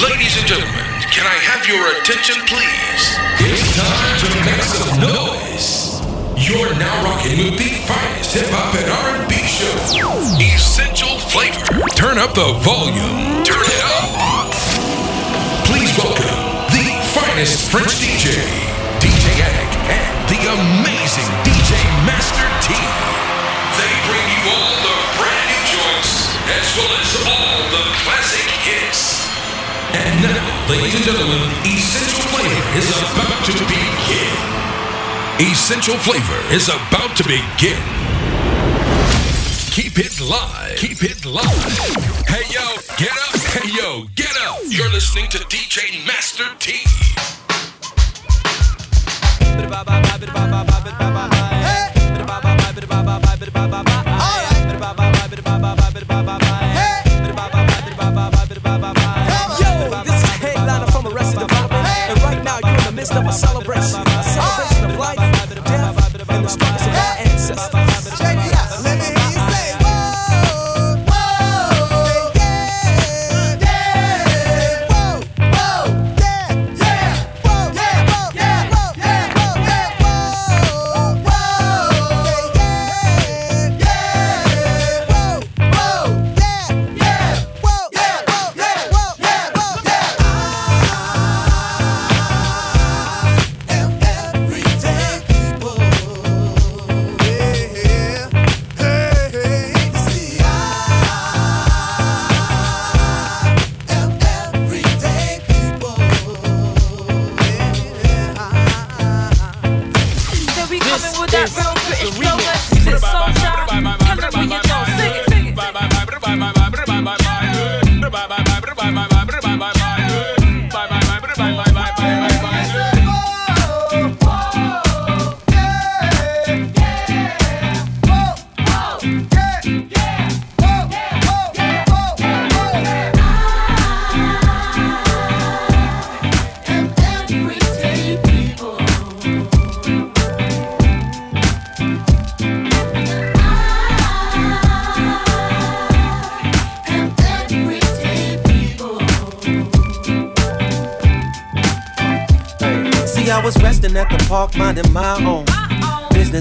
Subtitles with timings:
[0.00, 3.04] Ladies and gentlemen, can I have your attention, please?
[3.44, 6.00] It's time to make some noise.
[6.32, 9.68] You're now rocking with the finest hip hop and R&B show,
[10.40, 11.84] Essential Flavor.
[11.92, 13.44] Turn up the volume.
[13.44, 14.48] Turn it up.
[15.68, 16.40] Please welcome
[16.72, 18.32] the finest French DJ,
[18.96, 21.76] DJ Attic, and the amazing DJ
[22.08, 22.72] Master T.
[23.76, 28.51] They bring you all the brand new joints as well as all the classic.
[29.94, 34.52] And now, ladies and gentlemen, Essential Flavor is about to begin.
[35.38, 37.82] Essential Flavor is about to begin.
[39.70, 40.78] Keep it live.
[40.78, 41.46] Keep it live.
[42.26, 42.64] Hey yo,
[42.96, 43.40] get up.
[43.40, 44.60] Hey yo, get up.
[44.68, 46.80] You're listening to DJ Master T.
[54.92, 55.11] Yo,
[63.16, 67.91] of a celebration, a celebration of life, death, and the struggles of our ancestors.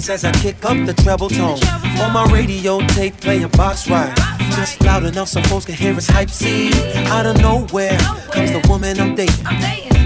[0.09, 1.59] As I kick up the treble tone.
[1.99, 4.15] On my radio tape, playing box ride.
[4.55, 6.29] Just loud enough so folks can hear us hype.
[6.29, 6.71] See,
[7.07, 7.97] out of nowhere
[8.31, 9.45] comes the woman I'm dating.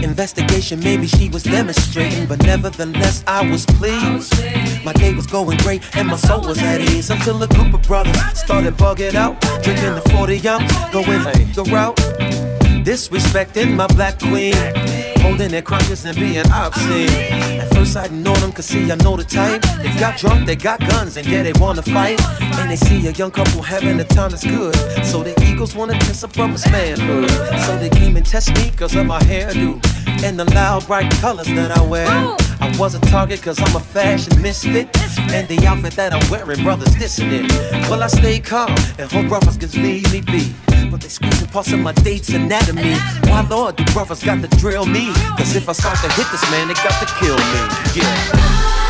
[0.03, 4.33] Investigation, maybe she was demonstrating, but nevertheless, I was pleased.
[4.83, 7.81] My day was going great and my soul was at ease until a group of
[7.83, 11.23] brothers started bugging out, drinking the 40 ounce, going
[11.53, 11.95] the route.
[12.83, 15.04] Disrespecting my black queen.
[15.25, 17.09] Holding their crutches and being obscene.
[17.59, 19.63] At first I ignored them, cause see, I know the type.
[19.81, 22.21] They got drunk, they got guns, and yeah, they wanna fight.
[22.59, 24.75] And they see a young couple having a time that's good.
[25.03, 27.31] So the Eagles wanna test a brother's manhood.
[27.65, 30.04] So they came and test me cause of my hairdo.
[30.23, 32.07] And the loud, bright colors that I wear.
[32.07, 34.89] I was a target cause I'm a fashion misfit.
[35.31, 37.51] And the outfit that I'm wearing, brothers dissing it.
[37.89, 40.53] Well, I stay calm and hope brothers can leave me be.
[40.89, 42.93] But they squeezing parts of my date's anatomy.
[43.29, 45.11] Why, Lord, the brothers got to drill me.
[45.37, 48.01] Cause if I start to hit this man, they got to kill me.
[48.01, 48.84] Yeah.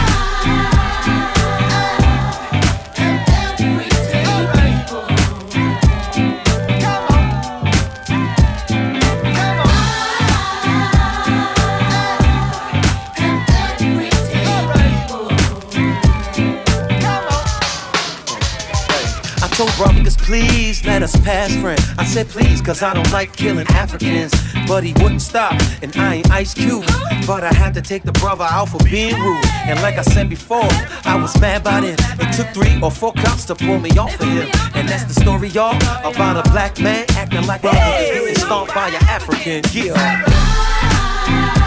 [19.56, 21.80] Told brothers, please let us pass friend.
[21.98, 24.34] I said please, cause I don't like killing Africans.
[24.68, 26.86] But he wouldn't stop, and I ain't Ice Cube.
[27.26, 29.46] But I had to take the brother out for being rude.
[29.66, 30.68] And like I said before,
[31.06, 31.98] I was mad by then.
[32.20, 34.50] It took three or four cops to pull me off of him.
[34.74, 38.90] And that's the story, y'all, about a black man acting like a getting stomped by
[38.90, 39.64] an African.
[39.72, 41.65] Yeah.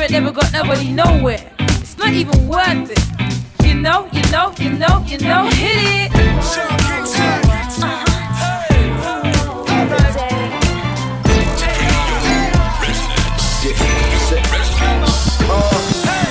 [0.00, 1.44] Ignorant never got nobody nowhere.
[1.58, 3.66] It's not even worth it.
[3.66, 6.10] You know, you know, you know, you know, hit it.
[15.52, 15.76] Uh-huh.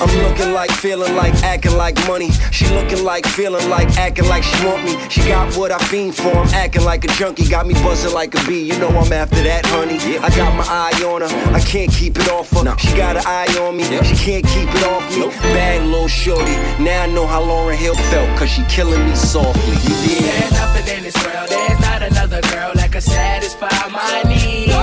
[0.01, 2.31] I'm looking like feeling like, acting like money.
[2.51, 4.95] She looking like, feeling like, acting like she want me.
[5.09, 7.47] She got what I fiend for, I'm acting like a junkie.
[7.47, 9.99] Got me buzzing like a bee, you know I'm after that, honey.
[10.17, 12.77] I got my eye on her, I can't keep it off her.
[12.77, 15.27] She got an eye on me, she can't keep it off me.
[15.53, 19.75] Bad little shorty, now I know how Lauryn Hill felt, cause she killing me softly.
[19.83, 20.39] You yeah.
[20.39, 24.78] There's nothing in this world, there's not another girl that can satisfy my need.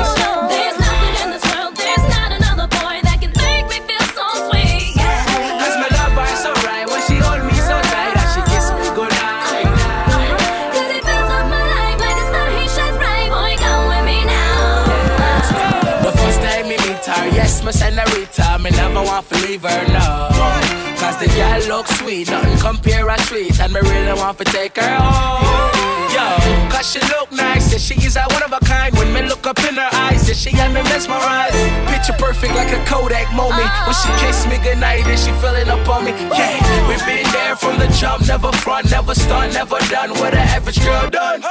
[19.57, 20.97] leave her.
[20.97, 24.77] Cause the girl look sweet, nothing compare her sweet, and me really want to take
[24.77, 25.73] her home.
[26.13, 28.95] Yo, cause she look nice, and she is a one of a kind.
[28.97, 31.55] When me look up in her eyes, and she had me mesmerized.
[31.89, 33.71] Picture perfect like a Kodak moment.
[33.87, 36.13] When she kiss me goodnight, and she feeling up on me.
[36.13, 40.41] Yeah, we been there from the jump, never front, never stunt, never done what a
[40.41, 41.43] average girl done.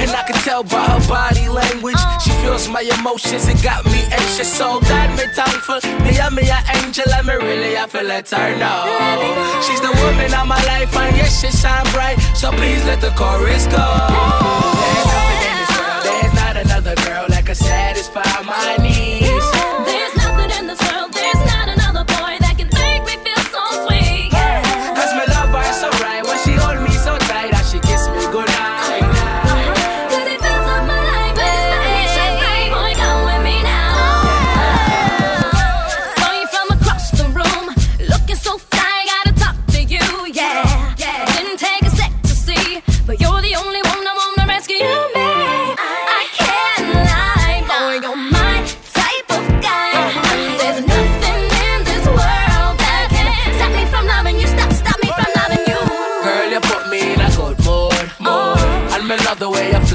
[0.00, 4.02] And I can tell by her body language, she feels my emotions and got me
[4.10, 4.52] anxious.
[4.52, 8.56] So that me time for me, I'm an angel, I'm really, I feel let her
[8.56, 8.84] know.
[9.62, 12.18] She's the woman of my life, and yes, she shine bright.
[12.34, 15.13] So please let the chorus go.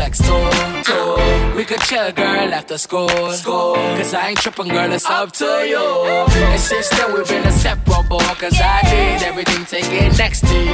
[0.09, 1.55] Next door.
[1.55, 3.75] We could chill, girl, after school, school.
[3.75, 5.77] Cause I ain't tripping, girl, it's up to you.
[5.77, 8.17] And since then, we've been inseparable.
[8.41, 10.73] Cause I did everything taken next to you.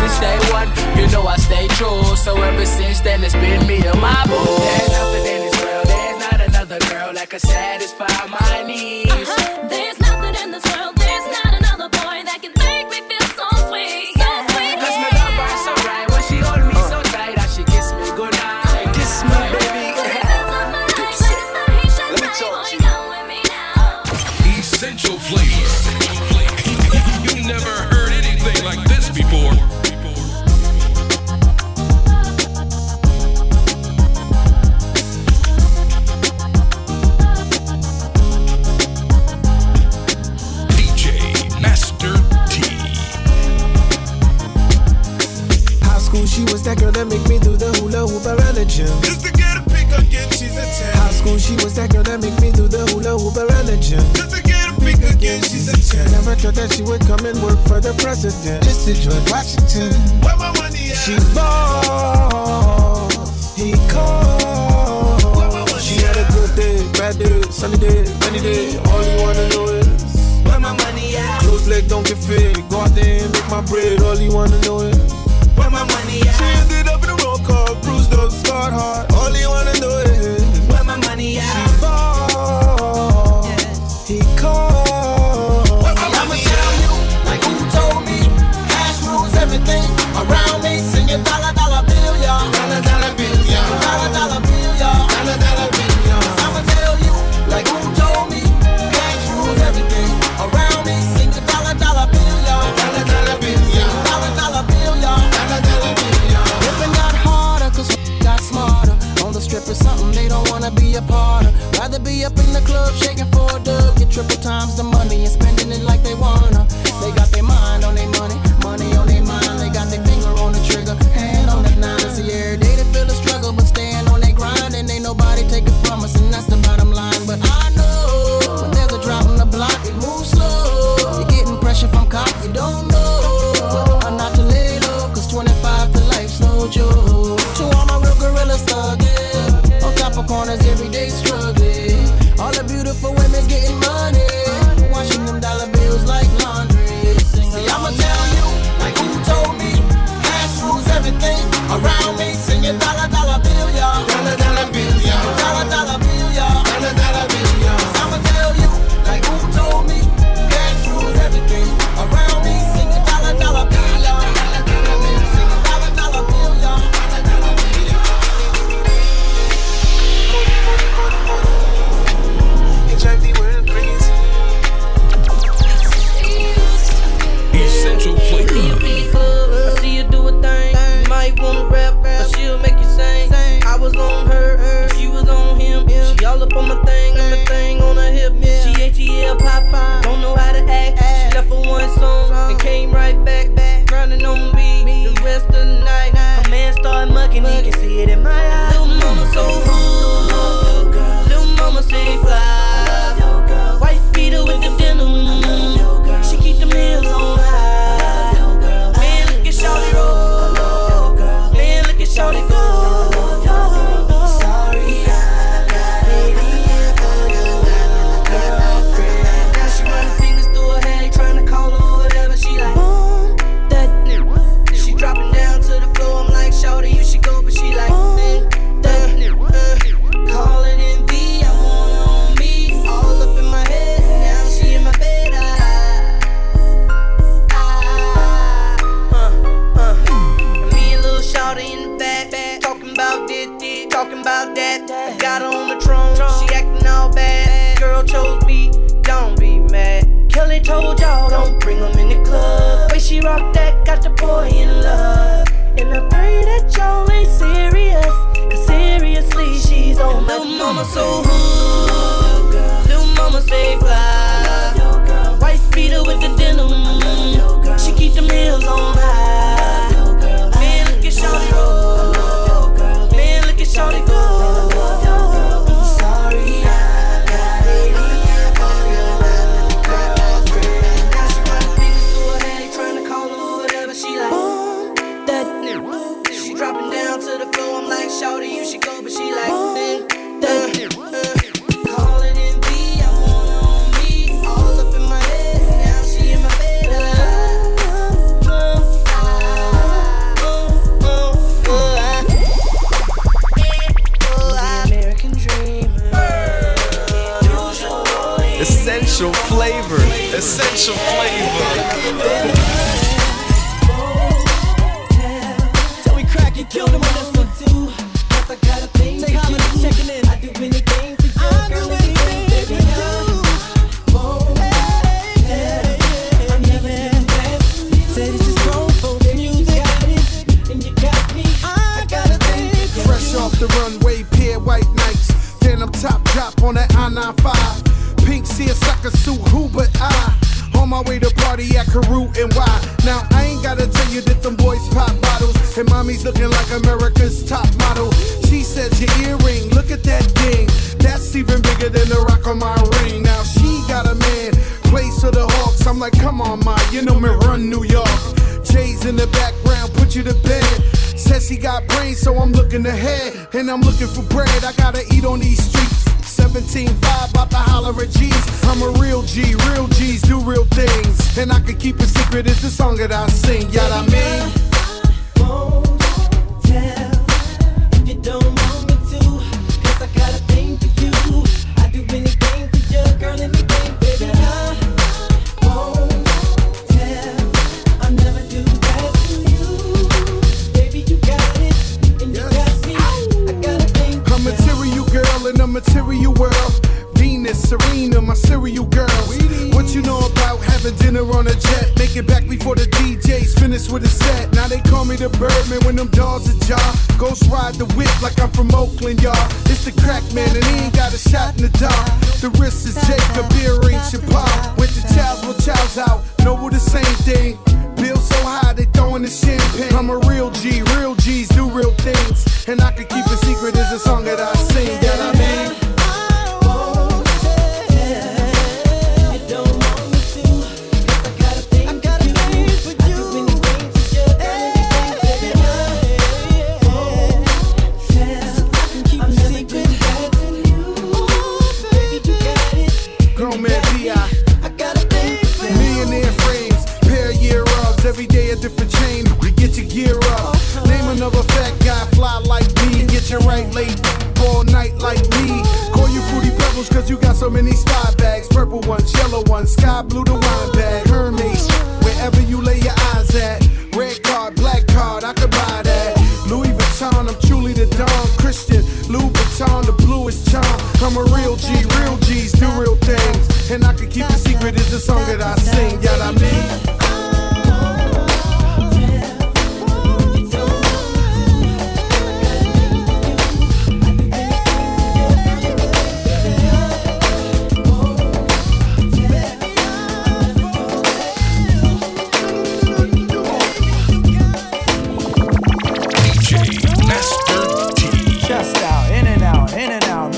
[0.00, 2.02] Since day one, you know I stay true.
[2.16, 4.32] So ever since then, it's been me and my boo.
[4.32, 9.37] There's nothing in this world, there's not another girl that could satisfy my needs.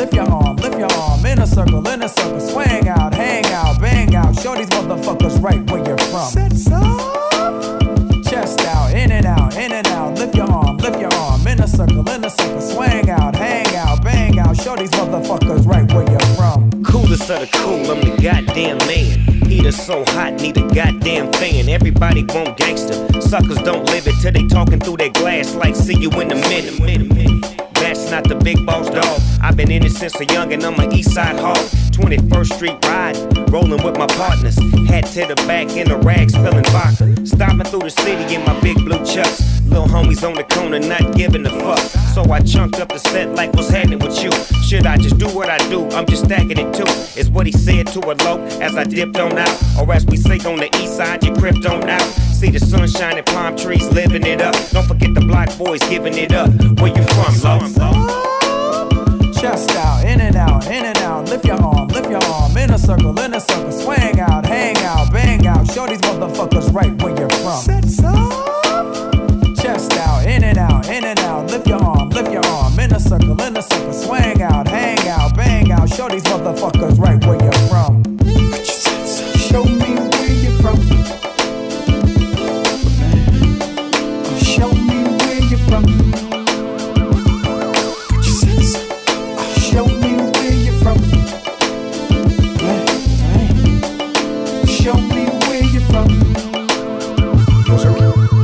[0.00, 1.26] lift your arm, lift your arm.
[1.26, 2.40] In a circle, in a circle.
[2.40, 4.35] Swing out, hang out, bang out.
[4.40, 6.30] Show these motherfuckers right where you're from.
[6.30, 8.25] Set up.
[8.25, 10.14] Chest out, in and out, in and out.
[10.19, 11.47] Lift your arm, lift your arm.
[11.47, 12.61] In a circle, in a circle.
[12.61, 14.57] Swing out, hang out, bang out.
[14.57, 16.71] Show these motherfuckers right where you're from.
[16.83, 21.69] Coolest of the cool, I'm the goddamn man heater so hot, need a goddamn fan.
[21.69, 22.95] Everybody want gangster.
[23.21, 26.37] Suckers don't live it till they talking through their glass like see you in a
[26.37, 27.30] minute
[28.11, 29.21] not the big boss dog.
[29.40, 31.57] I've been in it since a young and I'm an east side hog.
[31.93, 33.17] 21st Street ride,
[33.50, 34.57] rolling with my partners.
[34.88, 37.26] Hat to the back in the rags, spilling vodka.
[37.26, 39.60] Stopping through the city in my big blue chucks.
[39.71, 41.79] Little homies on the corner not giving a fuck.
[42.15, 44.33] So I chunked up the set like what's happening with you.
[44.62, 45.89] Should I just do what I do?
[45.91, 46.91] I'm just stacking it too.
[47.19, 49.62] Is what he said to a low as I dipped on out.
[49.79, 52.03] Or as we say on the east side, you crept on out.
[52.35, 54.55] See the sunshine and palm trees living it up.
[54.71, 56.50] Don't forget the black boys giving it up.
[56.81, 58.31] Where you from, low?
[59.41, 61.29] chest out, in and out, in and out.
[61.29, 63.73] Lift your arm, lift your arm, in a circle, in a circle.
[63.73, 65.71] Swing out, hang out, bang out.
[65.71, 67.20] Show these motherfuckers right where you
[73.69, 73.93] in.
[73.93, 75.88] Swing out, hang out, bang out.
[75.88, 78.02] Show these motherfuckers right where you're from.
[79.37, 80.76] Show me where you're from.
[84.38, 85.85] Show me where you're from.
[89.59, 90.99] Show me where you're from.
[94.66, 96.09] Show me where you're from.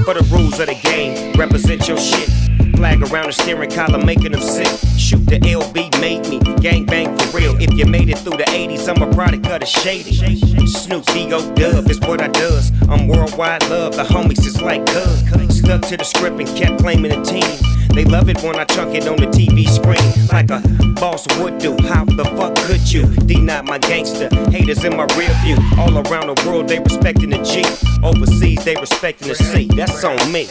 [0.05, 2.29] For the rules of the game, represent your shit.
[2.77, 4.86] Flag around the steering column, making them sick.
[5.07, 7.57] Shoot the LB made me, gang bang for real.
[7.61, 10.56] If you made it through the 80s, I'm a product of the shady.
[10.67, 11.55] Snoop D.O.
[11.55, 12.73] Dub is what I does.
[12.89, 15.23] I'm worldwide love, the homies is like cuz.
[15.59, 17.77] Stuck to the script and kept claiming the team.
[17.95, 20.61] They love it when I chuck it on the TV screen like a
[21.01, 21.77] boss would do.
[21.89, 24.29] How the fuck could you deny my gangster?
[24.51, 25.57] Haters in my rear view.
[25.79, 27.65] All around the world, they respecting the G.
[28.05, 29.69] Overseas, they respecting the C.
[29.75, 30.47] That's on me.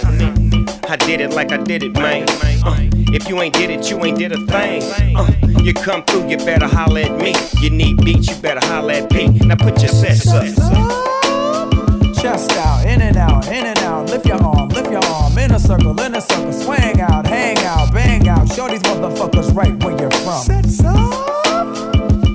[0.87, 2.27] I did it like I did it, man.
[2.63, 2.77] Uh,
[3.13, 4.83] if you ain't did it, you ain't did a thing.
[5.15, 7.33] Uh, you come through, you better holler at me.
[7.61, 9.27] You need beats, you better holler at P.
[9.27, 11.71] Now put your sets up.
[12.15, 14.09] Chest out, in and out, in and out.
[14.09, 15.37] Lift your arm, lift your arm.
[15.37, 16.53] In a circle, in a circle.
[16.53, 18.51] Swing out, hang out, bang out.
[18.51, 20.45] Show these motherfuckers right where you're from.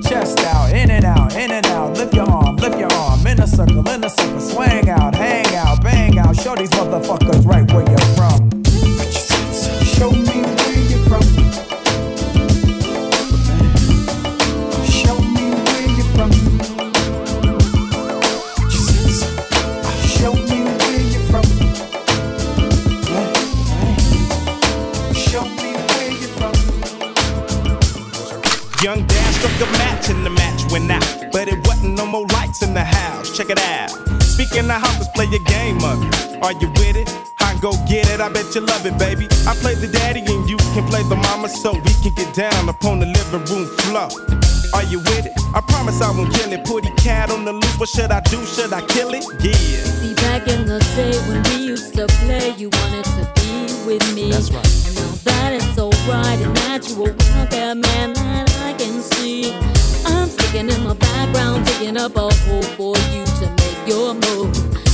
[0.03, 1.97] Chest out, in and out, in and out.
[1.97, 3.25] Lift your arm, lift your arm.
[3.25, 4.41] In a circle, in a circle.
[4.41, 6.35] Swing out, hang out, bang out.
[6.35, 7.70] Show these motherfuckers right
[35.33, 36.43] of house, let's play a game it.
[36.43, 37.31] Are you with it?
[37.39, 39.27] I go get it, I bet you love it, baby.
[39.47, 42.69] I play the daddy and you can play the mama so we can get down
[42.69, 44.09] upon the living room floor.
[44.73, 45.33] Are you with it?
[45.53, 46.63] I promise I won't kill it.
[46.65, 47.79] Put a cat on the loose.
[47.79, 48.45] What should I do?
[48.45, 49.23] Should I kill it?
[49.43, 49.83] Yeah.
[49.99, 54.15] See, back in the day when we used to play, you wanted to be with
[54.15, 54.31] me.
[54.31, 54.65] That's right.
[54.87, 59.53] And now that it's so right and natural, out there, man, that I can see.
[60.05, 64.80] I'm sticking in my background, digging up a hole for you to make your move.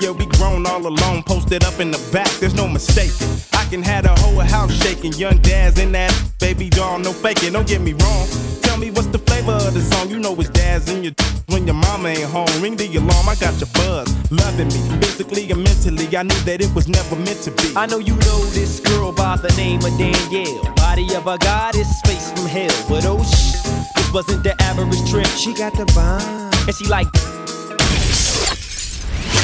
[0.00, 2.30] Yeah, we grown all alone, posted up in the back.
[2.38, 3.28] There's no mistaking.
[3.52, 5.12] I can have the whole house shaking.
[5.14, 7.52] Young dad's in that baby doll, no faking.
[7.52, 8.28] Don't get me wrong.
[8.62, 10.08] Tell me what's the flavor of the song?
[10.08, 11.14] You know it's dad's in your
[11.48, 12.46] when your mama ain't home.
[12.62, 16.06] Ring the alarm, I got your buzz, loving me physically and mentally.
[16.16, 17.74] I knew that it was never meant to be.
[17.74, 20.74] I know you know this girl by the name of Danielle.
[20.76, 22.70] Body of a goddess, space from hell.
[22.88, 25.26] But oh shh, this wasn't the average trip.
[25.26, 26.52] She got the bomb.
[26.68, 27.08] And she like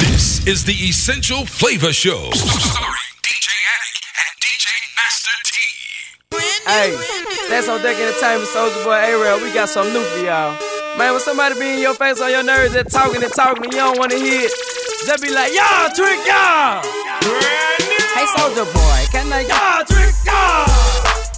[0.00, 2.30] This is the Essential Flavor Show.
[2.32, 5.54] Starring DJ Attic and DJ Master T.
[6.66, 6.90] Hey,
[7.48, 9.42] that's on deck entertainment, Soulja Boy A-Rail.
[9.42, 10.56] We got something new for y'all.
[10.98, 13.72] Man, when somebody be in your face on your nerves, they're talking and talking and
[13.72, 14.52] you don't want to hear it,
[15.06, 16.82] just be like, y'all, trick y'all.
[18.14, 20.66] Hey, Soulja Boy, can I y'all trick y'all?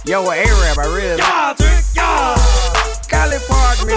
[0.05, 2.37] Yo, what A-Rail, I really Y'all trick y'all.
[3.09, 3.93] Cali Park, me.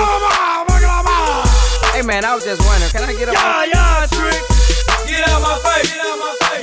[1.92, 3.34] Hey, man, I was just wondering, can I get up?
[3.36, 4.19] Y'all, y'all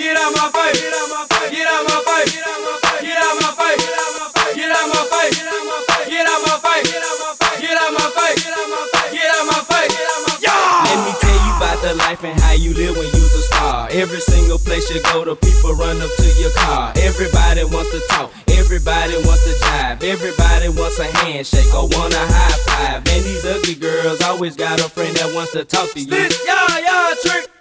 [0.07, 0.79] Get out my face.
[0.79, 1.51] Get out my face.
[1.51, 2.31] Get out my face.
[2.31, 3.03] Get out my face.
[3.03, 4.55] Get out my face.
[4.55, 5.35] Get out my face.
[5.35, 6.07] Get out my face.
[6.07, 7.59] Get out my face.
[7.59, 8.39] Get out my face.
[8.39, 9.91] Get out my face.
[9.91, 10.87] Get out my face.
[10.87, 13.89] Let me tell you about the life and how you live when you's a star.
[13.91, 16.93] Every single place you go, the people run up to your car.
[17.03, 18.31] Everybody wants to talk.
[18.47, 20.03] Everybody wants to jive.
[20.07, 23.03] Everybody wants a handshake or want a high five.
[23.11, 26.15] And these ugly girls always got a friend that wants to talk to you.
[26.47, 27.56] Y'all, y'all trick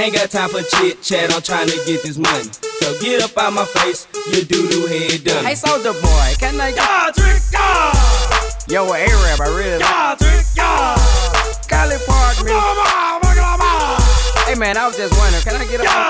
[0.00, 2.48] Ain't got time for chit chat, I'm trying to get this money.
[2.80, 5.44] So get up out my face, you doo doo head done.
[5.44, 7.92] Hey, Soulja Boy, can I y'all trick y'all?
[8.66, 10.96] Yo, what A-Rap, I really Y'all trick y'all.
[11.68, 12.56] Cali Park, me.
[14.48, 16.09] Hey, man, I was just wondering, can I get up?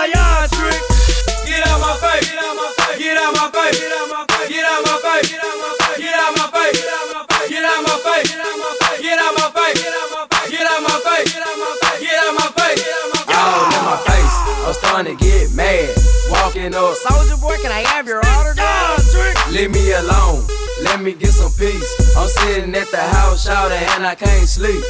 [22.40, 24.83] sitting at the house shouting and I can't sleep.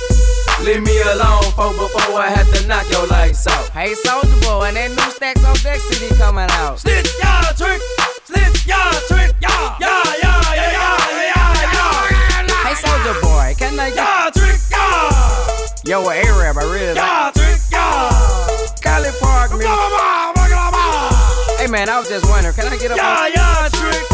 [0.62, 3.68] Leave me alone for before I have to knock your lights out.
[3.70, 6.78] Hey, Soulja Boy, and that new stacks on Deck City coming out.
[6.80, 7.80] Snitch y'all trick,
[8.28, 11.00] snitch y'all trick, y'all, y'all, y'all, y'all.
[12.66, 14.60] Hey, Soulja Boy, can I get y'all trick?
[15.84, 17.34] Yo, A-Rap, I really y'all like.
[17.34, 18.12] trick y'all.
[18.84, 19.64] Collie Park, man.
[21.58, 22.96] Hey man, I was just wondering, can I get up?
[22.96, 24.04] Yeah, on- yeah, trick.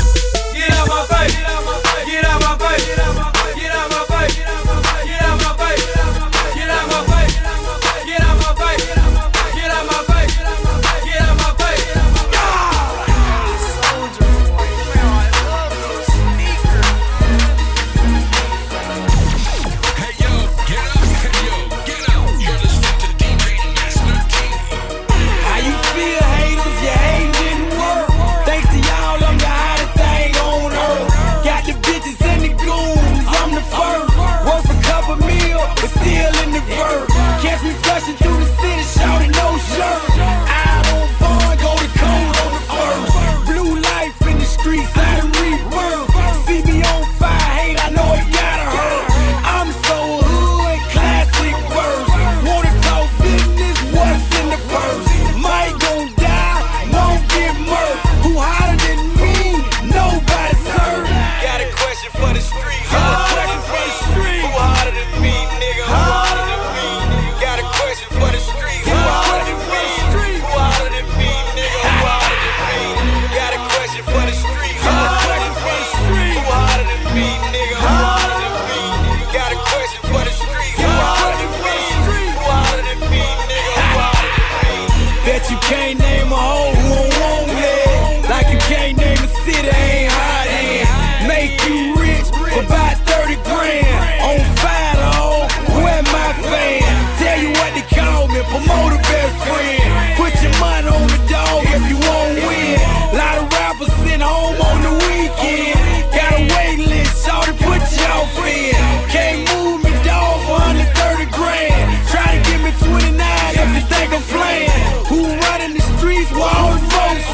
[0.55, 1.35] Get out my face.
[1.35, 1.86] Get out my face.
[2.27, 3.36] Mira, papá, mira, papá.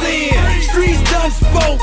[0.02, 0.62] sin.
[0.62, 1.80] Streets done spoke,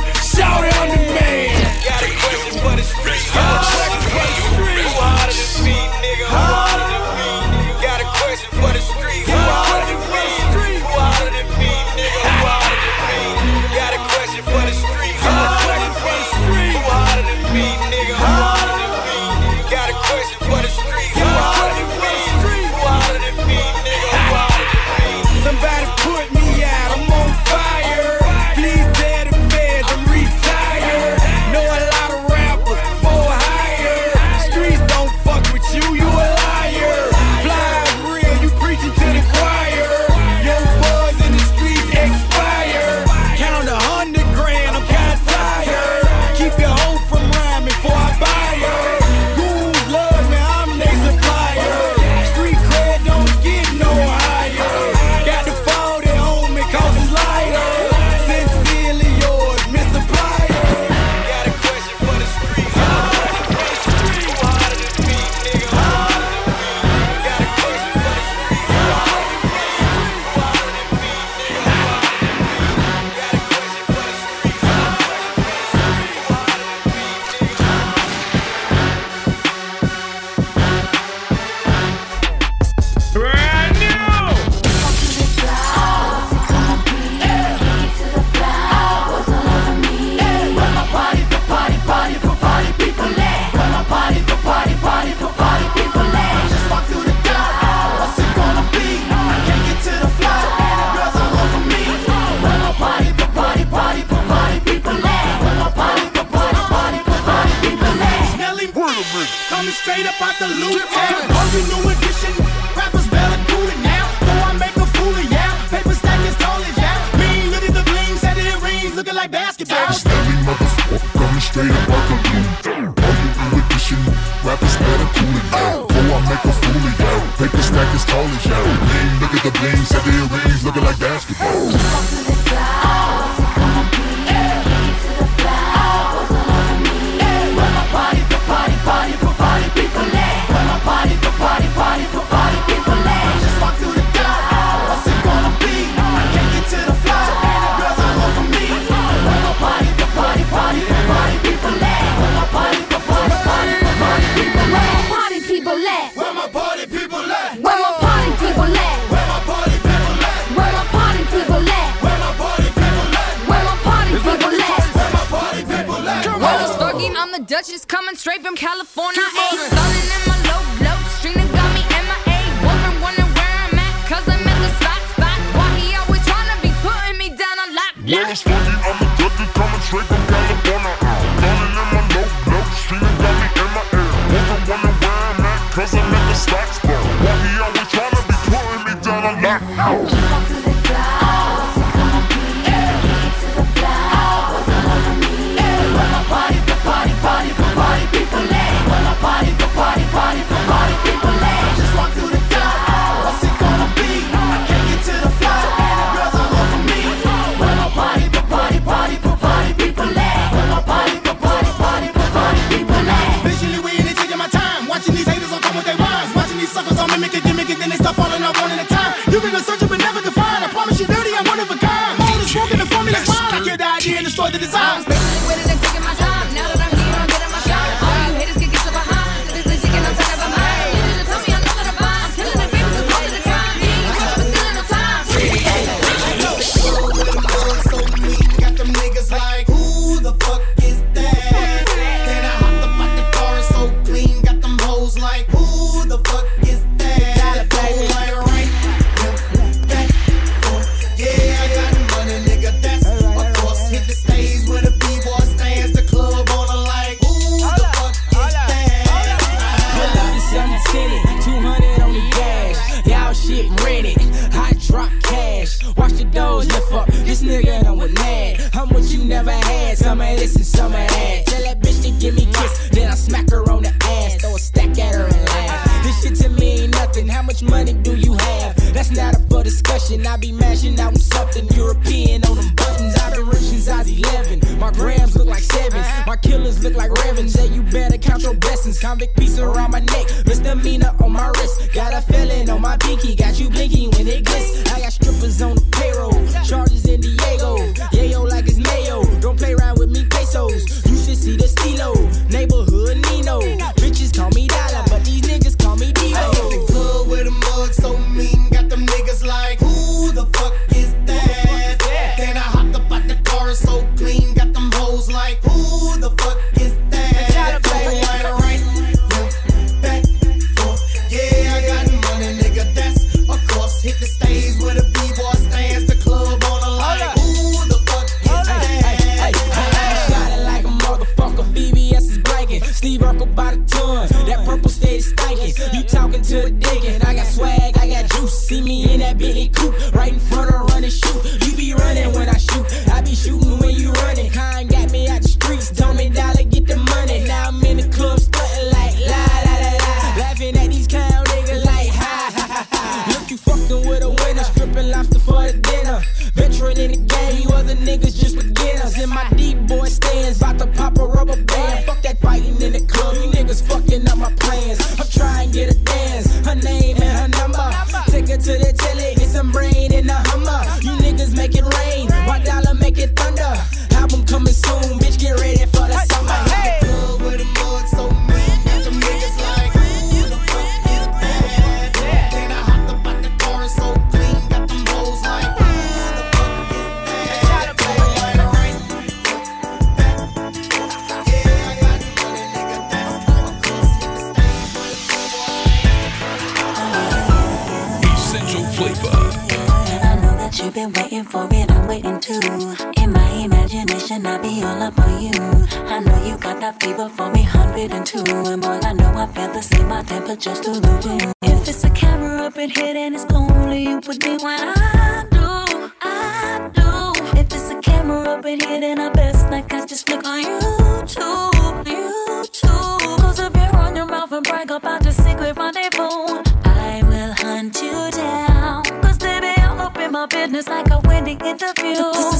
[431.77, 432.58] the view.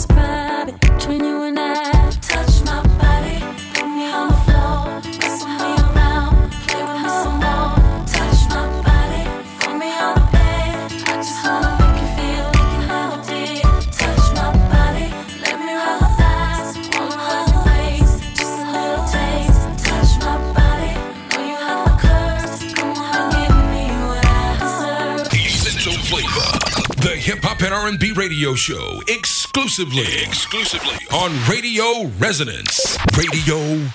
[28.60, 32.98] show exclusively, exclusively on Radio Resonance.
[33.18, 33.90] Radio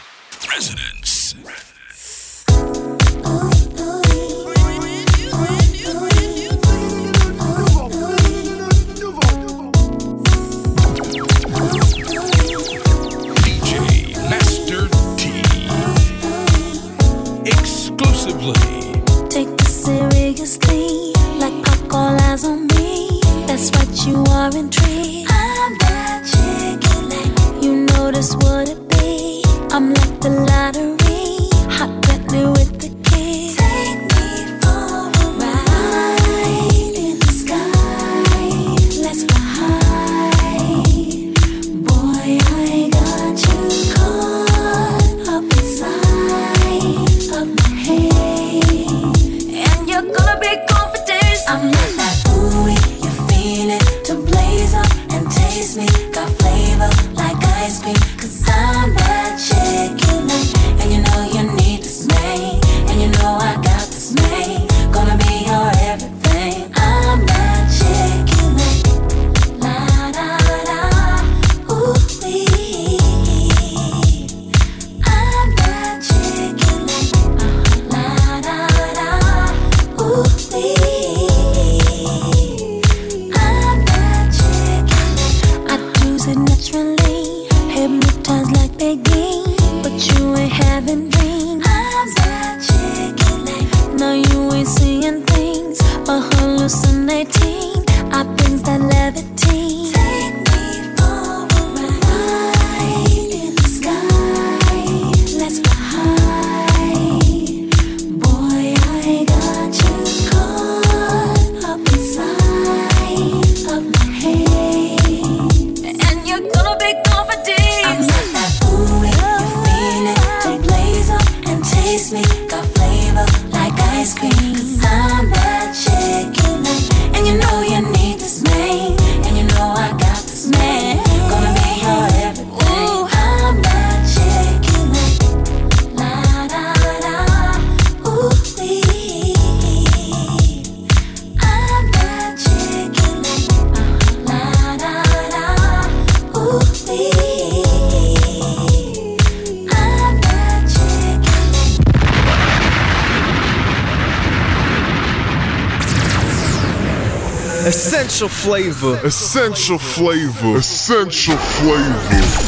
[158.74, 159.06] flavor.
[159.06, 160.56] Essential flavor.
[160.56, 161.98] Essential flavor.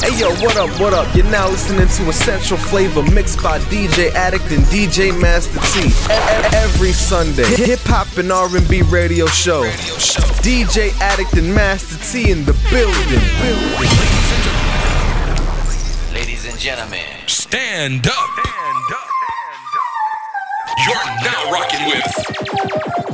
[0.04, 1.14] Hey yo, what up, what up?
[1.14, 5.90] You're now listening to Essential Flavor mixed by DJ Addict and DJ Master T.
[6.56, 9.64] Every Sunday, hip hop and R&B radio show.
[10.42, 13.22] DJ Addict and Master T in the building.
[16.12, 18.12] Ladies and gentlemen, stand up.
[18.12, 19.10] Stand up.
[20.86, 23.05] You're now rocking with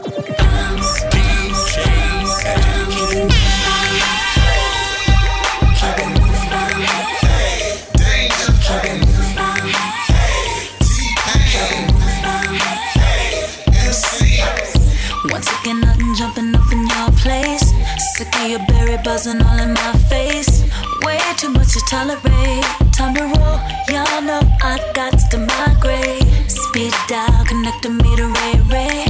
[21.93, 22.65] tolerate.
[22.91, 23.59] Time to roll,
[23.93, 26.25] y'all know I got to migrate.
[26.49, 29.05] Speed dial, connecting me to Ray Ray.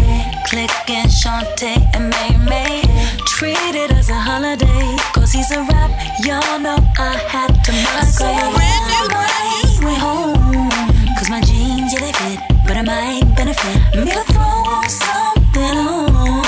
[0.50, 2.82] Click and Shantae and May May.
[3.24, 5.90] Treat it as a holiday, cause he's a rap,
[6.26, 8.18] y'all know I had to migrate.
[8.18, 8.26] So
[8.58, 10.70] when you way home,
[11.16, 13.78] cause my jeans, yeah, they fit, but I might benefit.
[13.94, 16.42] Me to throw something on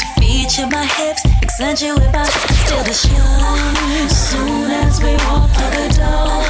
[0.00, 2.24] to feature my hips, accentuate my,
[2.64, 4.13] still the show.
[5.56, 6.43] Other dolls.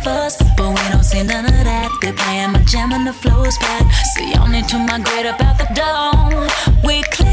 [0.00, 0.36] of us.
[0.56, 1.88] But we don't see none of that.
[2.00, 3.84] They playing my jam and the flow's back.
[4.14, 6.48] See, y'all need to migrate about the dome.
[6.84, 7.27] We clear.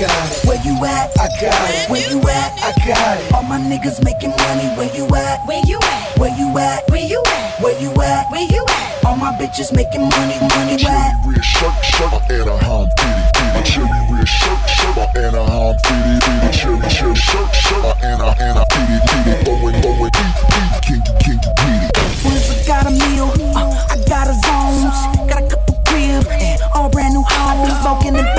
[0.00, 0.48] Got it.
[0.48, 1.12] Where you at?
[1.20, 1.90] I got it.
[1.90, 2.50] Where you at?
[2.64, 3.32] I got it.
[3.34, 4.68] All my niggas making money.
[4.76, 5.46] Where you at?
[5.46, 6.18] Where you at?
[6.18, 6.88] Where you at?
[6.90, 7.60] Where you at?
[7.60, 8.30] Where you at?
[8.32, 9.04] Where you at?
[9.04, 10.40] All my bitches making money.
[10.56, 11.12] Money where?
[11.26, 13.70] red shirt, shirt, Anaheim, fitty, fitty.
[13.70, 16.56] Cherry red shirt, shirt, Anaheim, fitty, fitty.
[16.56, 19.44] Cherry, cherry shirt, shirt, Anaheim, Anaheim, fitty, fitty.
[19.44, 20.80] Throwing, throwing, beat, beat.
[20.80, 22.24] Can you, can you beat it?
[22.24, 24.96] Once I got a meal, uh, I got a zones,
[25.28, 28.29] got a couple crib, and all brand new hoes, smoking and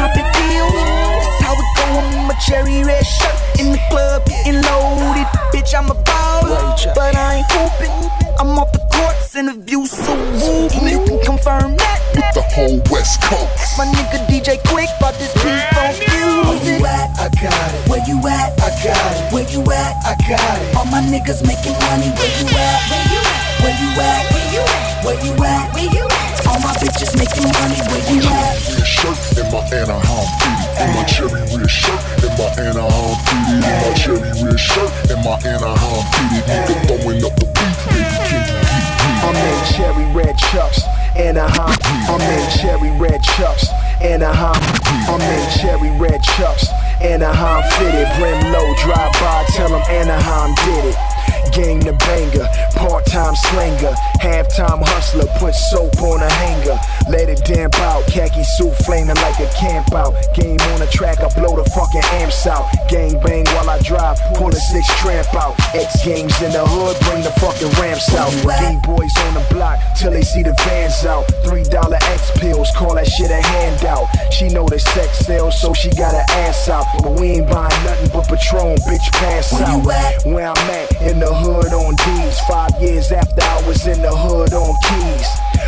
[2.52, 5.28] I'm cherry red shirt in the club, getting loaded.
[5.56, 7.96] Bitch, I'm a baller, but I ain't hooping.
[8.40, 10.68] I'm off the courts in the view so woo.
[10.76, 13.78] And you can confirm that With the whole West Coast.
[13.78, 17.08] my nigga DJ Quik bought this beat on Where you at?
[17.16, 17.88] I got it.
[17.88, 18.52] Where you at?
[18.60, 19.32] I got it.
[19.32, 19.96] Where you at?
[20.04, 20.76] I got it.
[20.76, 22.12] All my niggas making money.
[22.20, 22.80] Where you at?
[22.92, 23.48] Where you at?
[23.64, 24.24] Where you at?
[24.36, 25.06] Where you at?
[25.08, 25.66] Where you at?
[25.72, 26.48] Where you at?
[26.52, 27.80] All my bitches making money.
[27.88, 28.60] Where you at?
[28.76, 30.84] Red shirt in my Anaheim, fitty.
[30.84, 33.54] In my cherry red shirt in my Anaheim, fitty.
[33.54, 36.42] In my cherry red shirt in my Anaheim, fitty.
[36.50, 39.02] Nigga throwing up the beat, baby, can you beat it?
[39.22, 40.82] I'm in cherry red chucks,
[41.16, 41.78] Anaheim.
[42.10, 43.70] I'm in cherry red chucks,
[44.02, 44.58] Anaheim.
[45.06, 46.66] I'm in cherry red chucks,
[47.02, 48.10] Anaheim fitted.
[48.18, 51.11] Brim low, drive by, tell them Anaheim did it.
[51.52, 52.48] Gang the banger,
[52.80, 53.94] part-time slinger,
[54.24, 56.80] half time hustler, put soap on a hanger,
[57.12, 60.16] let it damp out, khaki suit flaming like a camp out.
[60.34, 62.72] Game on the track, I blow the fucking amps out.
[62.88, 65.60] Gang bang while I drive, pull a six tramp out.
[65.76, 68.32] X games in the hood, bring the fucking ramps out.
[68.48, 71.28] Gang boys on the block till they see the vans out.
[71.44, 74.08] Three dollar X pills, call that shit a handout.
[74.32, 76.86] She know the sex sells, so she got her ass out.
[77.04, 79.84] But we ain't buying nothing but Patron, bitch, pass out.
[80.26, 82.40] Where I'm at, in the hood on D's.
[82.42, 85.28] Five years after I was in the hood on keys.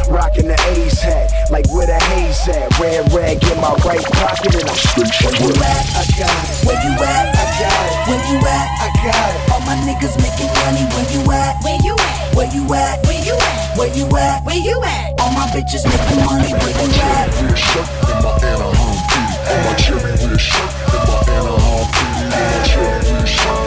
[0.09, 2.67] Rocking the A's hat, like where the haze at.
[2.79, 5.83] Red rag in my right pocket and I'm straight Where you at?
[5.95, 6.67] I got it.
[6.67, 7.25] Where you at?
[7.31, 7.95] I got it.
[8.11, 8.67] Where you at?
[8.83, 9.41] I got it.
[9.51, 10.83] All my niggas making money.
[10.93, 11.63] Where you at?
[11.63, 12.35] Where you at?
[12.35, 13.05] Where you at?
[13.07, 13.77] Where you at?
[13.77, 14.43] Where you at?
[14.43, 15.19] Where you at?
[15.21, 16.51] All my bitches making money.
[16.51, 17.31] Where you at?
[17.41, 19.35] Red shirt in my Anaheim, fitty.
[19.49, 22.25] In my cherry red shirt in my Anaheim, fitty.
[22.27, 23.62] In my cherry red shirt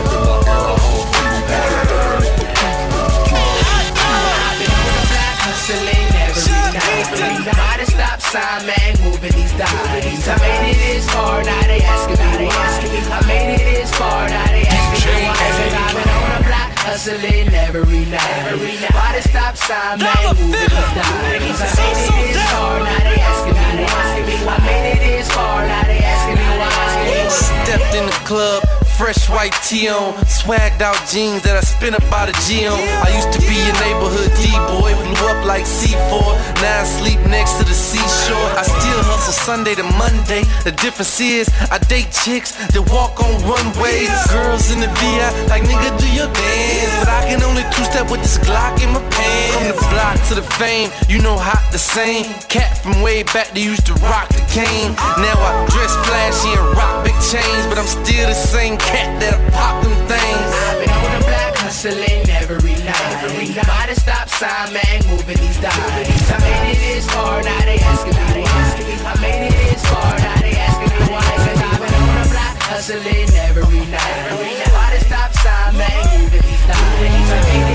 [8.36, 10.28] sign, man, moving these dimes.
[10.28, 12.68] I made it this far, now they asking me why.
[13.16, 15.40] I made it this far, now they asking me why.
[15.40, 18.92] I've been on the block, hustling every night.
[18.92, 21.60] By the stop sign, man, moving these dimes.
[21.60, 24.04] I made it this far, now they asking me why.
[24.46, 27.32] I made it this far, now they asking me why.
[27.32, 28.62] Stepped in the club,
[28.96, 32.80] fresh white tee on, swagged out jeans that I spent about a G on.
[33.04, 36.32] I used to be a neighborhood D-boy, blew up like C4.
[36.64, 38.48] Now I sleep next to the seashore.
[38.56, 40.48] I still hustle Sunday to Monday.
[40.64, 44.08] The difference is I date chicks that walk on runways.
[44.32, 46.92] Girls in the VI, like nigga, do your dance.
[47.04, 49.52] But I can only two-step with this Glock in my pants.
[49.52, 52.24] From the block to the fame, you know hot the same.
[52.48, 54.96] Cat from way back, they used to rock the cane.
[54.96, 55.20] Oh.
[55.20, 59.36] Now I dress flashy and rock big chains, but I'm still the same cat that
[59.52, 60.50] pop them things.
[60.66, 63.66] I've been on the block hustling every night.
[63.66, 66.30] By the stop sign, man, moving these dimes.
[66.30, 69.10] I made it this far, now they asking me why.
[69.10, 71.26] I made it this far, now they asking me why.
[71.46, 74.70] Cause I've been on the block hustling every night.
[74.70, 77.65] By the stop sign, man, moving these dimes.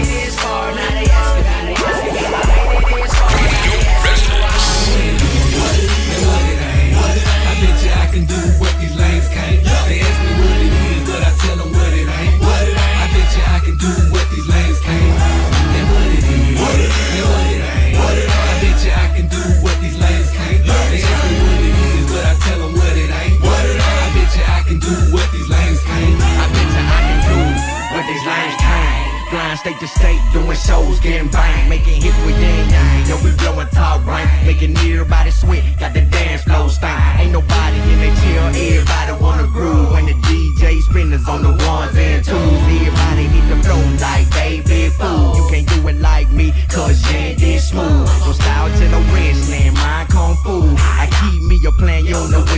[31.82, 33.10] Making hits with yang yang.
[33.10, 37.20] Yo, we blowing top rank, making everybody sweat, got the dance flow stank.
[37.20, 39.92] Ain't nobody in the chill, everybody wanna groove.
[39.92, 44.90] When the DJ spinners on the ones and twos, everybody hit the flow like baby
[44.90, 45.36] fool.
[45.36, 47.02] You can't do it like me, cause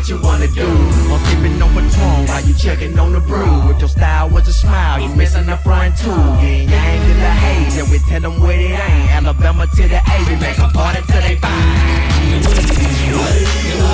[0.04, 0.68] what you wanna do.
[0.68, 3.72] I'm sipping on Patron while you checking on the brew.
[3.72, 6.10] If your style was a smile, you missing the front two.
[6.44, 9.12] Ying Yang to the haze, and we tell them what it ain't.
[9.16, 12.44] Alabama to the A, we make a party till they find.
[12.44, 12.60] What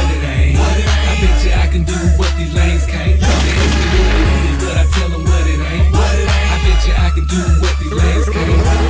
[0.10, 0.57] it ain't.
[0.57, 3.20] I bet you I can do what these lanes can't.
[3.20, 5.93] They ask me what it is, but I tell them what it ain't.
[5.93, 8.88] I bet you I can do what these lanes can't.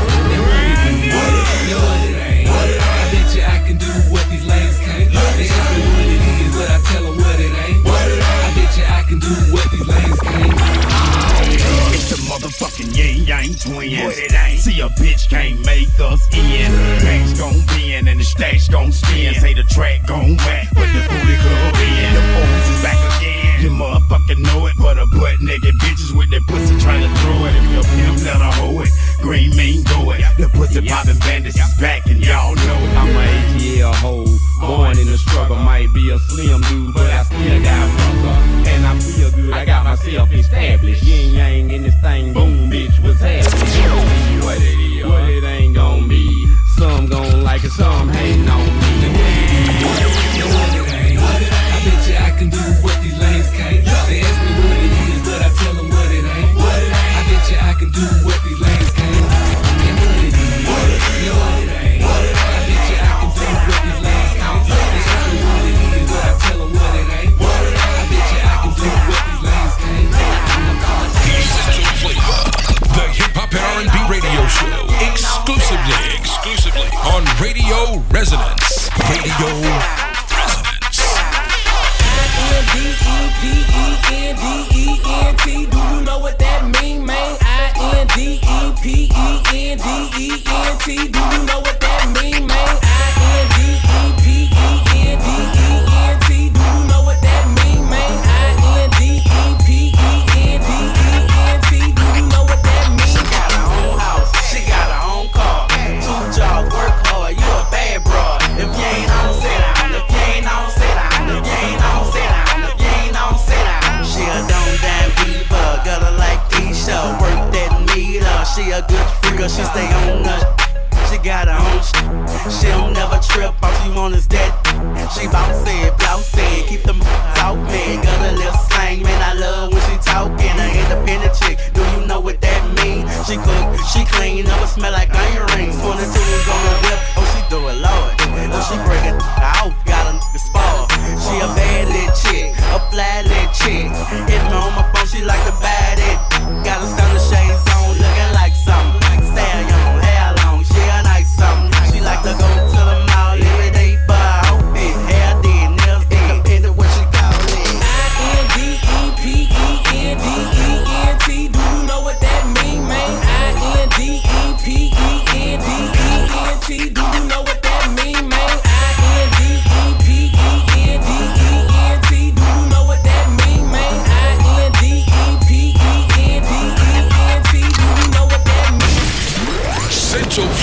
[9.29, 10.57] Do what these lanes can't.
[11.93, 14.15] It's the motherfucking Ying Yang Twins.
[14.65, 16.71] See a bitch can't make us in.
[17.05, 19.35] Banks gon' bend and the stash gon' spin.
[19.35, 22.09] Say the track gon' whack, but the booty club in.
[22.17, 23.61] The O's is back again.
[23.61, 27.45] You motherfucking know it, but a butt naked bitches with their pussy trying to throw
[27.45, 27.53] it.
[27.53, 28.89] If your pimp let her hoe it,
[29.21, 30.21] green mean go it.
[30.37, 32.97] The pussy poppin' bandits is back and y'all know it.
[32.97, 34.25] I'm a ATL hoe,
[34.59, 35.57] born in the struggle.
[35.57, 38.67] Might be a slim dude, but I still got muscle.
[38.67, 41.03] And I feel good, I got myself established.
[41.03, 44.43] Ying Yang in this thing, boom, bitch, what's happening?
[44.43, 46.47] What it is, what it ain't gon' be.
[46.77, 48.71] Some gon' like it, some hating on me.
[49.05, 49.15] And
[49.85, 51.19] what it ain't.
[51.19, 53.83] I bet you I can do what these lanes can't.
[54.07, 56.57] They ask me what it is, but I tell them what it ain't.
[56.59, 58.39] I bet you I can do what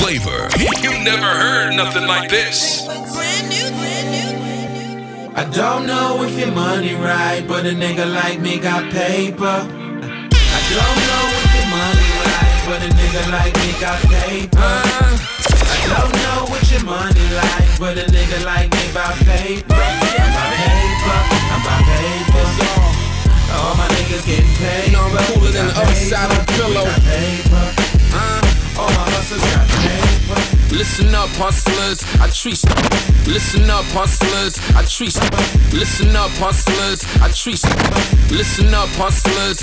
[0.06, 0.46] flavor.
[0.82, 2.86] You never heard nothing like this.
[5.34, 9.58] I don't know if your money right, but a nigga like me got paper.
[9.58, 14.78] I don't know if your money right, but a nigga like me got paper.
[15.74, 19.74] I don't know what your money like, but a nigga like me about paper.
[19.74, 21.18] I'm about paper,
[21.50, 22.46] I'm about paper.
[23.58, 24.86] All my niggas getting paid.
[24.86, 26.86] You know I'm cooler than the other side of the pillow.
[28.14, 28.45] Uh,
[28.78, 30.55] all my hustlers got paper.
[30.70, 32.02] Listen up, hustlers.
[32.20, 32.62] I treat.
[33.26, 34.58] Listen up, hustlers.
[34.74, 35.14] I treat.
[35.72, 37.04] Listen up, hustlers.
[37.22, 37.62] I treat.
[38.30, 39.62] Listen up, hustlers.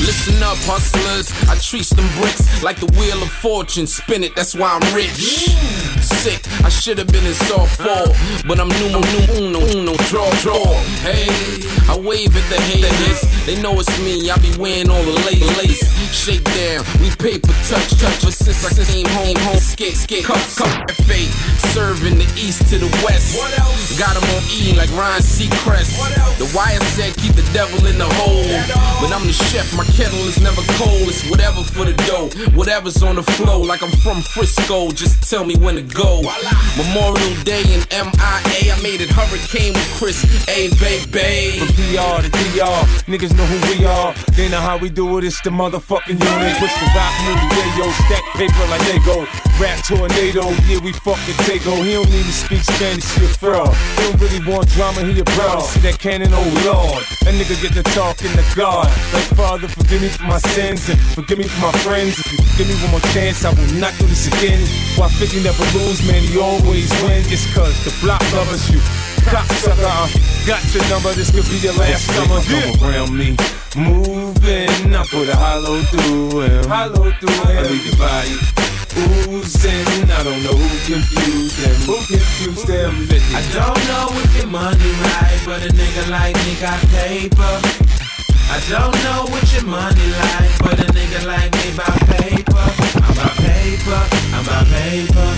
[0.00, 1.32] Listen up, hustlers.
[1.48, 3.86] I treat them bricks like the wheel of fortune.
[3.86, 5.52] Spin it, that's why I'm rich.
[6.00, 8.08] Sick, I should have been in soft fall,
[8.48, 9.04] but I'm numero
[9.36, 10.64] uno, uno, draw, draw.
[11.04, 11.28] Hey,
[11.88, 13.20] I wave at the haters.
[13.46, 15.12] They know it's me, I be wearing all the
[15.60, 15.84] lace.
[16.12, 18.24] Shake down, we paper touch, touch.
[18.24, 21.30] But since I came home, home, skate, skate, cup, cup, fate.
[21.70, 23.38] Serving the east to the west.
[23.38, 23.98] What else?
[23.98, 25.94] Got Got 'em on E like Ryan Seacrest.
[26.38, 28.42] The wire said keep the devil in the hole.
[29.00, 31.06] But I'm the chef, my kettle is never cold.
[31.06, 33.60] It's whatever for the dough, whatever's on the flow.
[33.60, 36.22] Like I'm from Frisco, just tell me when to go.
[36.76, 40.18] Memorial Day in MIA, I made it hurricane with Chris
[40.48, 40.68] A.
[40.82, 41.60] Baby.
[41.60, 44.12] From PR to DR, niggas know who we are.
[44.34, 46.56] They know how we do it, it's the motherfucking unit.
[46.58, 49.26] Push the rock, move the radio, stack paper like Lego.
[49.60, 51.84] Rap tornado, yeah, we fucking take over.
[51.84, 53.68] He don't need to speak Spanish, he a fraud.
[53.68, 55.60] He don't really want drama, he a broad.
[55.60, 57.04] See that cannon, oh lord.
[57.28, 58.88] That nigga get to talk in the God.
[59.12, 62.16] Like, Father, forgive me for my sins and forgive me for my friends.
[62.24, 64.64] If you give me one more chance, I will not do this again.
[64.96, 67.28] Why 50 never lose, man, he always wins.
[67.28, 68.80] It's cause the block lovers you.
[69.28, 70.08] Cocksucker, uh,
[70.48, 72.40] got your number, this could be your last summer.
[72.48, 73.36] Come around me,
[73.76, 74.96] moving.
[74.96, 76.64] I put a hollow through him.
[76.64, 77.60] Hollow through him.
[77.60, 80.10] I leave your body oozing.
[80.10, 81.76] I don't know who confused them.
[81.86, 82.92] Who confused them?
[83.34, 87.54] I don't know if your money right, but a nigga like me got paper.
[88.50, 92.66] I don't know what your money like, but a nigga like me about paper.
[92.98, 94.00] I'm about paper,
[94.34, 95.28] I'm about paper.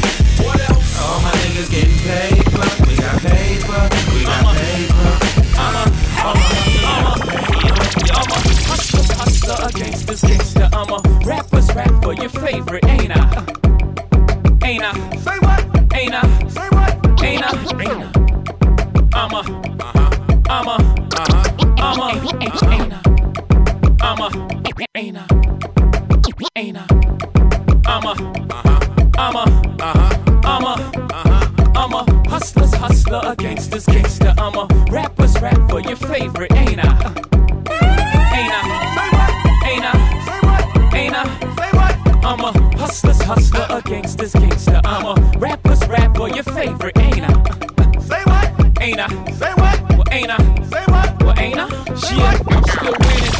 [0.43, 0.99] What else?
[1.01, 2.67] All my niggas getting paper.
[2.89, 3.83] We got paper,
[4.15, 5.13] we got paper.
[5.61, 5.89] Uh-huh.
[6.25, 6.72] I'm a,
[8.23, 10.69] I'm a, I'm a, I'm a hustler, hustler, a gangster's gangster.
[10.73, 13.45] I'm a rapper's rapper, for your favorite, ain't I?
[14.65, 14.93] Ain't I?
[15.17, 15.93] Say what?
[15.93, 16.49] Ain't I?
[16.49, 17.25] Say what?
[17.25, 17.51] Ain't I?
[17.81, 18.13] Ain't I?
[19.13, 19.43] I'm a,
[20.49, 20.77] I'm a,
[21.81, 22.13] I'm a,
[22.71, 23.03] ain't I?
[24.01, 24.31] I'm a,
[24.95, 25.27] ain't I?
[26.57, 26.87] Ain't I?
[27.87, 28.15] I'm a,
[29.19, 29.45] I'm a,
[30.45, 30.75] I'm a,
[31.75, 34.33] I'm a hustler's hustler, a gangster's gangster.
[34.39, 37.42] I'm a rapper's rapper, for your favorite, ain't I?
[38.43, 38.59] Ain't I?
[39.69, 40.97] Ain't I?
[40.97, 41.23] Ain't I?
[42.25, 44.81] I'm a hustler's hustler, a gangster's gangster.
[44.85, 47.33] I'm a rapper's rapper, your favorite, ain't I?
[48.01, 48.83] Say what?
[48.83, 49.07] Ain't I?
[49.31, 49.81] Say what?
[49.91, 50.39] Well, ain't I?
[50.65, 51.23] Say what?
[51.23, 51.69] Well, ain't I?
[51.95, 53.32] Shit, I'm still winning,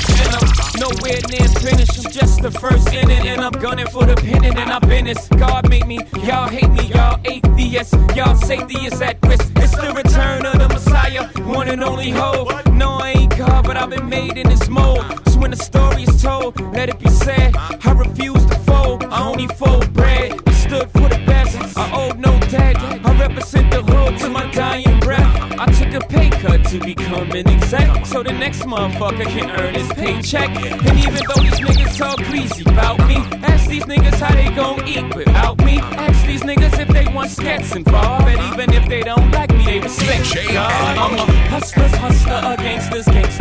[0.83, 2.05] nowhere near finished.
[2.05, 3.27] I'm just the first inning.
[3.29, 5.29] and I'm gunning for the pennant, and I've been this.
[5.29, 9.51] God made me, y'all hate me, y'all atheists, y'all safety is at risk.
[9.57, 11.25] It's the return of the Messiah,
[11.59, 12.49] one and only hope.
[12.73, 15.05] No, I ain't God, but I've been made in this mold.
[15.29, 17.55] So when the story is told, let it be said.
[17.57, 20.41] I refuse to fold, I only fold bread.
[20.47, 22.92] I stood for the best, I owe no debt.
[23.23, 25.23] Represent the hood to my dying breath.
[25.57, 29.75] I took a pay cut to become an exec, so the next motherfucker can earn
[29.75, 30.51] his paycheck.
[30.51, 34.87] And even though these niggas talk greasy about me, ask these niggas how they gon'
[34.89, 35.79] eat without me.
[35.79, 39.67] Ask these niggas if they want skets involved, and even if they don't like me,
[39.67, 40.99] they respect God.
[40.99, 43.32] I'm a hustler's hustler, a gangster's gangster.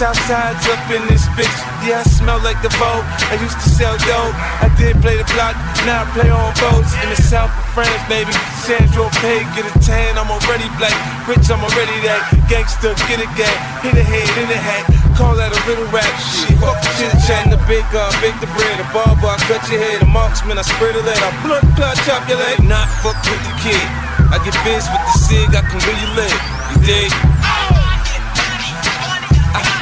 [0.00, 1.58] Southside's up in this bitch.
[1.84, 3.04] Yeah, I smell like the vote.
[3.28, 4.32] I used to sell dope.
[4.64, 5.52] I did play the block.
[5.84, 8.32] Now I play on boats in the south of France, baby.
[8.64, 10.16] Saint-Tropez, get a tan.
[10.16, 10.96] I'm already black.
[11.28, 12.32] Rich, I'm already that.
[12.48, 13.52] Gangster, get a gang.
[13.84, 14.88] Hit a head in the hat.
[15.20, 16.56] Call that a little rap shit.
[16.56, 18.80] Fuck the chit chat the big uh, bake the bread.
[18.80, 20.00] The barber, I cut your head.
[20.00, 21.20] The marksman, I spread a lead.
[21.20, 22.64] I blood clot, chop your leg.
[22.64, 23.84] Not fuck with the kid.
[24.32, 26.40] I get biz with the cig, I can really live.
[26.72, 27.12] You dig?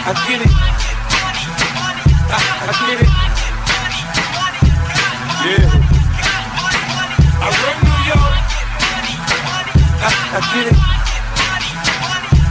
[0.09, 0.49] I get it.
[2.31, 3.11] I, I get it.
[5.45, 5.69] Yeah.
[7.37, 8.33] I run New York.
[10.01, 10.79] I, I get it.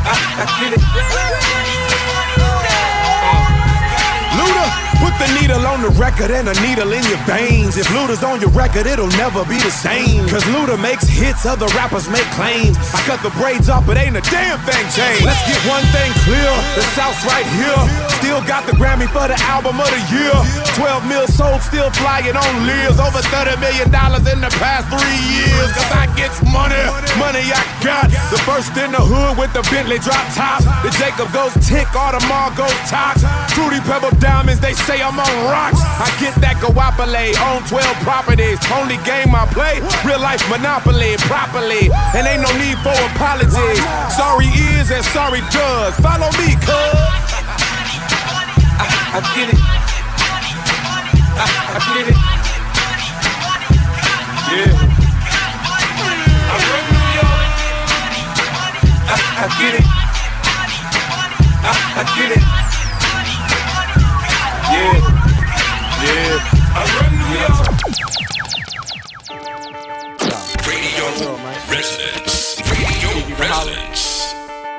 [0.05, 1.76] I, I get it.
[5.19, 7.77] The needle on the record and a needle in your veins.
[7.77, 10.27] If Luda's on your record, it'll never be the same.
[10.29, 12.77] Cause Luda makes hits, other rappers make claims.
[12.93, 15.25] I cut the braids off, but ain't a damn thing changed.
[15.25, 18.16] Let's get one thing clear, the South's right here.
[18.27, 20.35] Still got the Grammy for the album of the year.
[20.75, 22.99] 12 mil sold, still flying on Lears.
[22.99, 25.71] Over 30 million dollars in the past three years.
[25.71, 26.75] Cause I gets money,
[27.15, 28.11] money I got.
[28.27, 30.59] The first in the hood with the Bentley drop top.
[30.83, 33.15] The Jacob goes tick, all the Audemars goes top.
[33.55, 35.79] Fruity Pebble Diamonds, they say I'm on rocks.
[35.79, 38.59] I get that Guapale on 12 properties.
[38.75, 41.87] Only game I play, real life monopoly, properly.
[42.11, 43.79] And ain't no need for apologies.
[44.19, 45.95] Sorry is and sorry does.
[46.03, 47.46] Follow me, cuz.
[49.17, 49.57] I get it.
[51.33, 52.17] I, I get it.
[54.53, 54.69] Yeah.
[56.45, 57.41] I run New York.
[59.09, 59.85] I, I get it.
[61.65, 62.43] I, I get it.
[64.69, 64.95] Yeah.
[66.05, 66.37] Yeah.
[66.77, 67.65] I run New York.
[70.69, 71.05] Radio
[71.73, 72.61] Resonance.
[72.69, 73.09] Radio
[73.39, 74.03] Resonance.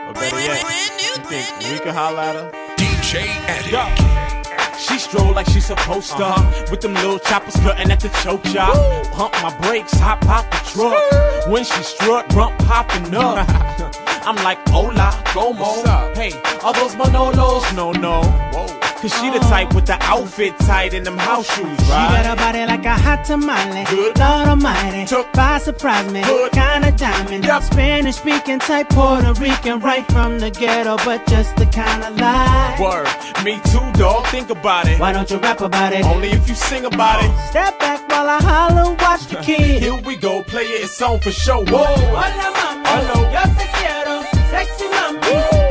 [0.06, 0.62] Or better yet,
[1.02, 2.67] you think we can holler at her?
[2.98, 4.78] DJ Addict.
[4.78, 6.66] She stroll like she supposed to.
[6.70, 8.74] With them little choppers cutting at the choke job
[9.12, 11.48] Pump my brakes, hop out the truck.
[11.48, 13.46] When she strut, rump popping up.
[14.26, 15.82] I'm like, hola, como
[16.14, 16.32] Hey,
[16.62, 17.74] are those Manolos?
[17.74, 21.86] No, no Cause she the type with the outfit tight and them house shoes, She
[21.86, 23.84] got a body like a hot tamale.
[23.84, 24.18] Good.
[24.18, 26.22] Lord Almighty, Took by surprise me.
[26.52, 27.44] Kinda diamond.
[27.64, 32.80] Spanish speaking type Puerto Rican, right from the ghetto, but just the kind of life.
[32.80, 33.06] Word,
[33.44, 34.26] me too, dog.
[34.28, 34.98] Think about it.
[34.98, 36.04] Why don't you rap about it?
[36.04, 37.30] Only if you sing about it.
[37.50, 39.80] Step back while I holler, watch the kid.
[39.82, 41.64] Here we go, play it, it's on for show.
[41.64, 41.84] Whoa.
[41.84, 45.67] Hola mami, yo te quiero, sexy mami,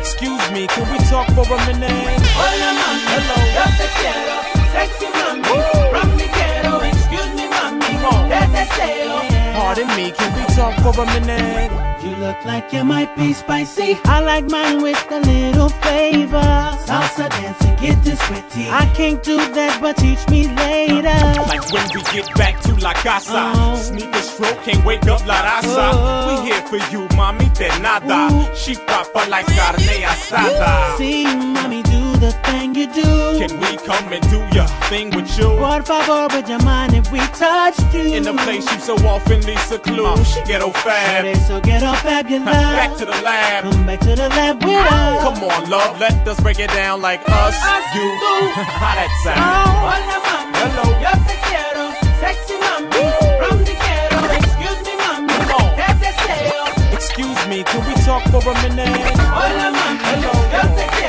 [0.00, 1.92] Excuse me, can we talk for a minute?
[2.40, 3.16] Hola mami,
[3.52, 4.36] yo te quiero,
[4.72, 6.80] sexy mami, from the ghetto.
[6.80, 9.20] Excuse me mami, te deseo.
[9.52, 11.89] Pardon me, can we talk for a minute?
[12.02, 13.98] You look like you might be spicy.
[14.04, 16.40] I like mine with a little flavor.
[16.86, 18.70] Salsa dancing, get this witty.
[18.70, 21.20] I can't do that, but teach me later.
[21.46, 23.32] Like when we get back to La Casa.
[23.32, 23.72] Uh-huh.
[23.72, 23.76] Oh.
[23.76, 25.92] Sneak a stroke, can't wake up La Raza.
[25.92, 26.42] Uh-huh.
[26.42, 28.56] We here for you, mami, de nada.
[28.56, 30.96] She proper like carne asada.
[30.96, 33.02] See, mommy, do the thing you do.
[33.40, 35.48] Can we come and do your thing with you?
[35.58, 38.14] Por favor, would you mind if we touched you?
[38.14, 40.00] In the place you so often seclude.
[40.00, 40.44] Uh-huh.
[40.46, 41.36] Ghetto fab.
[41.46, 42.44] So get off fabulous.
[42.44, 43.64] Back to the lab.
[43.64, 45.22] Come back to the lab with us.
[45.24, 47.56] Come on, love, let us break it down like us,
[47.94, 48.06] you.
[48.82, 49.40] How that sound?
[49.40, 50.84] Oh, hola mami, Hello.
[51.04, 51.84] yo te quiero,
[52.22, 53.04] sexy mami,
[53.40, 54.18] from the ghetto.
[54.38, 55.34] Excuse me mami,
[55.78, 56.62] te deseo.
[56.98, 58.94] Excuse me, can we talk for a minute?
[59.36, 60.32] Hola mami, Hello.
[60.54, 60.99] yo te quiero,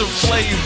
[0.00, 0.59] Essential flavor.